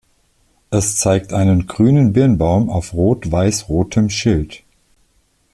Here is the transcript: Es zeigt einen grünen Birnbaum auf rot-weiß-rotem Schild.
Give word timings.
Es 0.71 0.97
zeigt 0.97 1.31
einen 1.31 1.67
grünen 1.67 2.11
Birnbaum 2.11 2.71
auf 2.71 2.91
rot-weiß-rotem 2.93 4.09
Schild. 4.09 4.63